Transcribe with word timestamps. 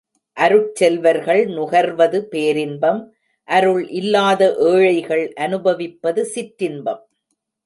அருட்செல்வர்கள் 0.37 1.41
நுகர்வது 1.47 2.19
பேரின்பம் 2.25 3.01
அருள் 3.49 3.83
இல்லாத 3.91 4.41
ஏழைகள் 4.71 5.23
அநுபவிப்பது 5.37 6.23
சிற்றின்பம். 6.35 7.03